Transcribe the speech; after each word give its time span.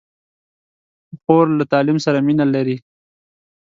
خور 1.21 1.45
له 1.57 1.63
تعلیم 1.71 1.97
سره 2.05 2.17
مینه 2.25 2.45
لري. 2.53 2.77